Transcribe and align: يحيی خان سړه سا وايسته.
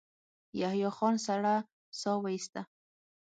يحيی 0.61 0.89
خان 0.97 1.15
سړه 1.25 1.55
سا 1.99 2.11
وايسته. 2.23 2.61